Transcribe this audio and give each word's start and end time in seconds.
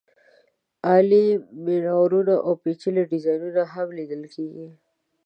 عالي 0.87 1.23
مېنارونه 1.65 2.35
او 2.45 2.51
پېچلي 2.63 3.03
ډیزاینونه 3.11 3.61
هم 3.73 3.87
لیدل 3.97 4.23
کېږي. 4.33 4.67